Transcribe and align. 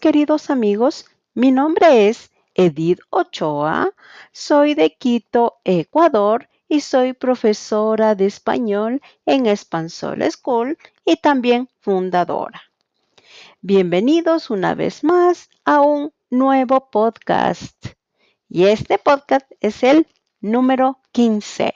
queridos 0.00 0.48
amigos, 0.48 1.06
mi 1.34 1.50
nombre 1.50 2.08
es 2.08 2.30
Edith 2.54 3.00
Ochoa, 3.10 3.90
soy 4.32 4.74
de 4.74 4.94
Quito, 4.94 5.58
Ecuador 5.64 6.48
y 6.68 6.80
soy 6.80 7.12
profesora 7.12 8.14
de 8.14 8.26
español 8.26 9.02
en 9.26 9.46
Espansol 9.46 10.22
School 10.30 10.78
y 11.04 11.16
también 11.16 11.68
fundadora. 11.80 12.62
Bienvenidos 13.60 14.50
una 14.50 14.74
vez 14.74 15.04
más 15.04 15.50
a 15.64 15.80
un 15.80 16.12
nuevo 16.30 16.90
podcast. 16.90 17.88
Y 18.48 18.64
este 18.64 18.98
podcast 18.98 19.50
es 19.60 19.82
el 19.82 20.06
número 20.40 21.00
15. 21.12 21.74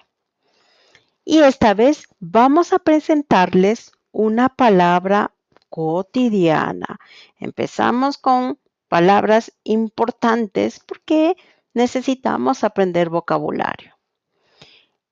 Y 1.24 1.40
esta 1.40 1.74
vez 1.74 2.06
vamos 2.20 2.72
a 2.72 2.78
presentarles 2.78 3.92
una 4.12 4.48
palabra 4.48 5.32
cotidiana. 5.72 7.00
Empezamos 7.40 8.18
con 8.18 8.58
palabras 8.88 9.52
importantes 9.64 10.80
porque 10.80 11.34
necesitamos 11.72 12.62
aprender 12.62 13.08
vocabulario. 13.08 13.96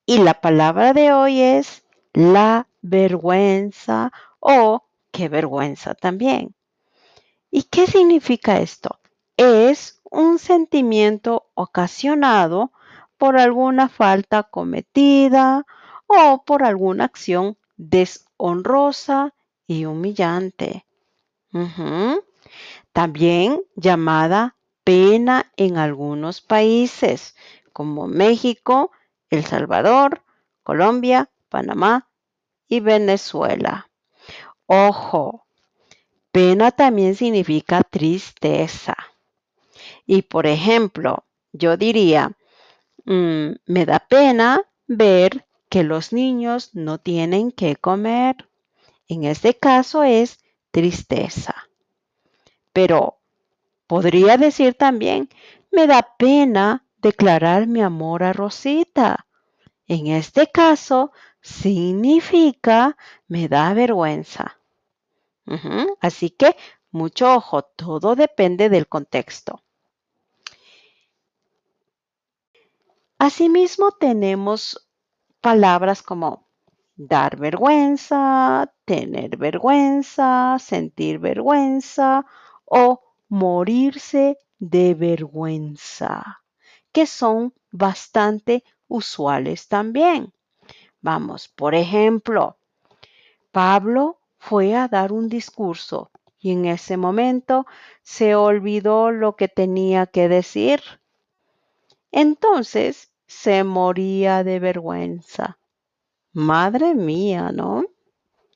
Y 0.04 0.18
la 0.18 0.34
palabra 0.34 0.92
de 0.92 1.14
hoy 1.14 1.40
es 1.40 1.82
la 2.12 2.66
vergüenza 2.82 4.12
o 4.38 4.84
qué 5.10 5.30
vergüenza 5.30 5.94
también. 5.94 6.54
¿Y 7.50 7.62
qué 7.62 7.86
significa 7.86 8.60
esto? 8.60 9.00
Es 9.38 10.02
un 10.10 10.38
sentimiento 10.38 11.46
ocasionado 11.54 12.70
por 13.16 13.38
alguna 13.38 13.88
falta 13.88 14.42
cometida 14.42 15.64
o 16.06 16.42
por 16.44 16.64
alguna 16.64 17.04
acción 17.04 17.56
deshonrosa 17.78 19.32
y 19.70 19.84
humillante. 19.84 20.84
También 22.92 23.62
llamada 23.76 24.56
pena 24.82 25.52
en 25.56 25.78
algunos 25.78 26.40
países 26.40 27.36
como 27.72 28.08
México, 28.08 28.90
El 29.30 29.44
Salvador, 29.44 30.22
Colombia, 30.64 31.30
Panamá 31.48 32.08
y 32.66 32.80
Venezuela. 32.80 33.88
Ojo, 34.66 35.46
pena 36.32 36.72
también 36.72 37.14
significa 37.14 37.84
tristeza. 37.84 38.96
Y 40.04 40.22
por 40.22 40.48
ejemplo, 40.48 41.26
yo 41.52 41.76
diría, 41.76 42.32
mm, 43.04 43.50
me 43.66 43.86
da 43.86 44.00
pena 44.00 44.62
ver 44.88 45.46
que 45.68 45.84
los 45.84 46.12
niños 46.12 46.70
no 46.74 46.98
tienen 46.98 47.52
que 47.52 47.76
comer. 47.76 48.49
En 49.10 49.24
este 49.24 49.58
caso 49.58 50.04
es 50.04 50.38
tristeza. 50.70 51.68
Pero 52.72 53.18
podría 53.88 54.36
decir 54.36 54.74
también, 54.74 55.28
me 55.72 55.88
da 55.88 56.14
pena 56.16 56.86
declarar 56.98 57.66
mi 57.66 57.82
amor 57.82 58.22
a 58.22 58.32
Rosita. 58.32 59.26
En 59.88 60.06
este 60.06 60.46
caso 60.46 61.10
significa 61.40 62.96
me 63.26 63.48
da 63.48 63.74
vergüenza. 63.74 64.60
Así 66.00 66.30
que 66.30 66.54
mucho 66.92 67.34
ojo, 67.34 67.62
todo 67.62 68.14
depende 68.14 68.68
del 68.68 68.86
contexto. 68.86 69.64
Asimismo 73.18 73.90
tenemos 73.90 74.88
palabras 75.40 76.00
como 76.00 76.49
dar 77.08 77.38
vergüenza, 77.38 78.70
tener 78.84 79.38
vergüenza, 79.38 80.58
sentir 80.58 81.18
vergüenza 81.18 82.26
o 82.66 83.00
morirse 83.28 84.36
de 84.58 84.94
vergüenza, 84.94 86.42
que 86.92 87.06
son 87.06 87.54
bastante 87.70 88.64
usuales 88.86 89.68
también. 89.68 90.34
Vamos, 91.00 91.48
por 91.48 91.74
ejemplo, 91.74 92.58
Pablo 93.50 94.20
fue 94.38 94.74
a 94.74 94.86
dar 94.88 95.12
un 95.12 95.28
discurso 95.30 96.10
y 96.38 96.52
en 96.52 96.66
ese 96.66 96.98
momento 96.98 97.66
se 98.02 98.34
olvidó 98.34 99.10
lo 99.10 99.36
que 99.36 99.48
tenía 99.48 100.06
que 100.06 100.28
decir. 100.28 100.82
Entonces 102.12 103.10
se 103.26 103.64
moría 103.64 104.44
de 104.44 104.58
vergüenza. 104.58 105.59
Madre 106.32 106.94
mía, 106.94 107.50
¿no? 107.52 107.84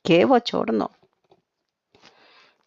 Qué 0.03 0.25
bochorno. 0.25 0.91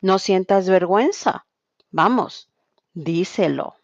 No 0.01 0.19
sientas 0.19 0.69
vergüenza. 0.69 1.47
Vamos, 1.91 2.51
díselo. 2.93 3.75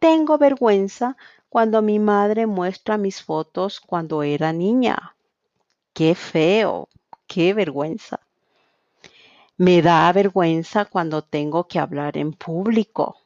Tengo 0.00 0.38
vergüenza 0.38 1.16
cuando 1.48 1.82
mi 1.82 1.98
madre 1.98 2.46
muestra 2.46 2.96
mis 2.96 3.22
fotos 3.22 3.80
cuando 3.80 4.22
era 4.22 4.52
niña. 4.52 5.16
Qué 5.92 6.14
feo, 6.14 6.88
qué 7.26 7.54
vergüenza. 7.54 8.20
Me 9.56 9.82
da 9.82 10.10
vergüenza 10.12 10.86
cuando 10.86 11.22
tengo 11.22 11.68
que 11.68 11.78
hablar 11.78 12.16
en 12.16 12.32
público. 12.32 13.23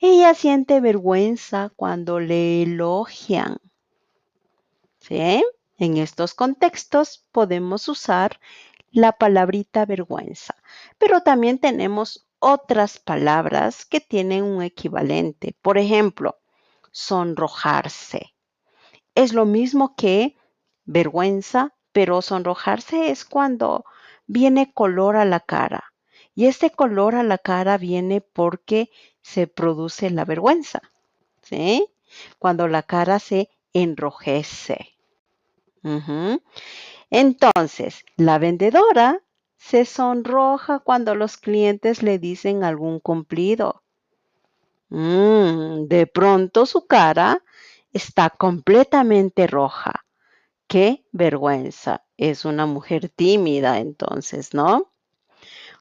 Ella 0.00 0.34
siente 0.34 0.80
vergüenza 0.80 1.70
cuando 1.76 2.20
le 2.20 2.62
elogian. 2.62 3.58
¿Sí? 5.00 5.44
En 5.78 5.96
estos 5.98 6.34
contextos 6.34 7.26
podemos 7.32 7.88
usar 7.88 8.40
la 8.90 9.12
palabrita 9.12 9.84
vergüenza, 9.84 10.54
pero 10.98 11.20
también 11.20 11.58
tenemos 11.58 12.26
otras 12.38 12.98
palabras 12.98 13.84
que 13.84 14.00
tienen 14.00 14.42
un 14.42 14.62
equivalente. 14.62 15.54
Por 15.60 15.78
ejemplo, 15.78 16.38
sonrojarse. 16.92 18.34
Es 19.14 19.32
lo 19.32 19.44
mismo 19.44 19.94
que 19.96 20.36
vergüenza, 20.84 21.74
pero 21.92 22.22
sonrojarse 22.22 23.10
es 23.10 23.24
cuando 23.24 23.84
viene 24.26 24.72
color 24.72 25.16
a 25.16 25.24
la 25.24 25.40
cara. 25.40 25.92
Y 26.36 26.46
este 26.46 26.70
color 26.70 27.16
a 27.16 27.22
la 27.24 27.38
cara 27.38 27.78
viene 27.78 28.20
porque 28.20 28.90
se 29.22 29.46
produce 29.46 30.10
la 30.10 30.26
vergüenza, 30.26 30.82
¿sí? 31.42 31.88
Cuando 32.38 32.68
la 32.68 32.82
cara 32.82 33.18
se 33.18 33.48
enrojece. 33.72 34.94
Entonces, 37.10 38.04
la 38.16 38.38
vendedora 38.38 39.22
se 39.56 39.86
sonroja 39.86 40.80
cuando 40.80 41.14
los 41.14 41.38
clientes 41.38 42.02
le 42.02 42.18
dicen 42.18 42.64
algún 42.64 43.00
cumplido. 43.00 43.82
Mm, 44.90 45.86
de 45.88 46.06
pronto 46.06 46.66
su 46.66 46.86
cara 46.86 47.42
está 47.92 48.28
completamente 48.30 49.46
roja. 49.46 50.04
Qué 50.68 51.06
vergüenza. 51.12 52.04
Es 52.18 52.44
una 52.44 52.66
mujer 52.66 53.08
tímida 53.08 53.78
entonces, 53.78 54.52
¿no? 54.52 54.92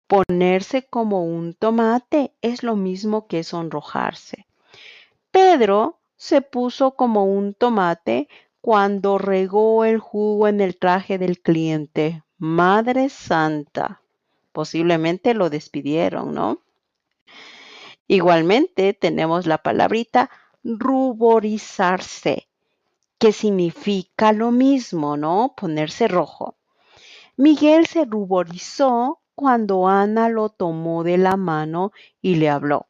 Ponerse 0.08 0.84
como 0.84 1.26
un 1.26 1.54
tomate 1.54 2.32
es 2.42 2.62
lo 2.62 2.76
mismo 2.76 3.28
que 3.28 3.44
sonrojarse. 3.44 4.46
Pedro 5.32 5.98
se 6.16 6.42
puso 6.42 6.92
como 6.92 7.26
un 7.26 7.54
tomate 7.54 8.30
cuando 8.62 9.18
regó 9.18 9.84
el 9.84 10.00
jugo 10.00 10.48
en 10.48 10.62
el 10.62 10.78
traje 10.78 11.18
del 11.18 11.40
cliente. 11.40 12.24
Madre 12.38 13.10
Santa. 13.10 14.02
Posiblemente 14.52 15.34
lo 15.34 15.50
despidieron, 15.50 16.34
¿no? 16.34 16.62
Igualmente 18.08 18.94
tenemos 18.94 19.48
la 19.48 19.58
palabrita 19.58 20.30
ruborizarse, 20.64 22.48
que 23.18 23.32
significa 23.32 24.32
lo 24.34 24.52
mismo, 24.52 25.18
¿no? 25.18 25.54
Ponerse 25.58 26.08
rojo. 26.08 26.56
Miguel 27.38 27.88
se 27.88 28.06
ruborizó 28.06 29.20
cuando 29.36 29.88
Ana 29.88 30.30
lo 30.30 30.50
tomó 30.50 31.04
de 31.04 31.18
la 31.18 31.36
mano 31.36 31.92
y 32.22 32.36
le 32.36 32.50
habló. 32.50 32.88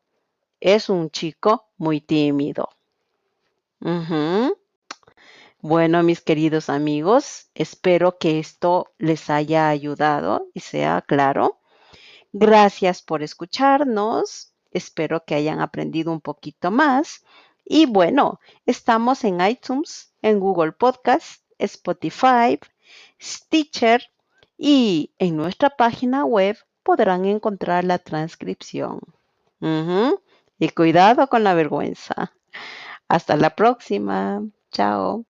Es 0.59 0.89
un 0.89 1.09
chico 1.09 1.69
muy 1.77 2.01
tímido. 2.01 2.69
Bueno, 5.59 6.03
mis 6.03 6.21
queridos 6.21 6.69
amigos, 6.69 7.50
espero 7.56 8.18
que 8.18 8.39
esto 8.39 8.94
les 8.97 9.30
haya 9.30 9.69
ayudado 9.69 10.47
y 10.53 10.59
sea 10.59 11.01
claro. 11.01 11.59
Gracias 12.31 13.01
por 13.01 13.24
escucharnos. 13.24 14.53
Espero 14.71 15.25
que 15.25 15.36
hayan 15.36 15.62
aprendido 15.62 16.12
un 16.12 16.21
poquito 16.21 16.69
más. 16.69 17.24
Y 17.63 17.88
bueno, 17.88 18.39
estamos 18.65 19.24
en 19.24 19.42
iTunes, 19.42 20.13
en 20.21 20.39
Google 20.39 20.74
Podcast, 20.74 21.42
Spotify, 21.57 22.59
Stitcher 23.19 24.03
y 24.57 25.12
en 25.19 25.38
nuestra 25.38 25.69
página 25.69 26.25
web 26.25 26.57
podrán 26.84 27.25
encontrar 27.25 27.84
la 27.84 27.98
transcripción. 27.98 29.00
Y 30.60 30.69
cuidado 30.69 31.28
con 31.28 31.44
la 31.44 31.54
vergüenza. 31.54 32.34
Hasta 33.07 33.36
la 33.36 33.56
próxima. 33.56 34.44
Chao. 34.72 35.25